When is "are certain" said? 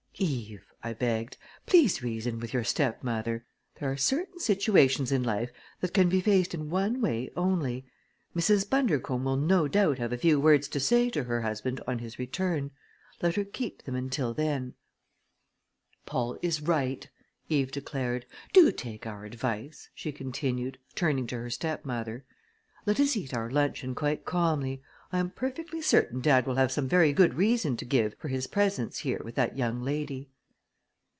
3.91-4.39